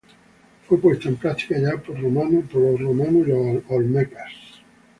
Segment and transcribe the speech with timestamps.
[0.67, 2.49] Fue puesta en práctica ya por romanos
[3.27, 3.31] y
[3.67, 4.31] olmecas.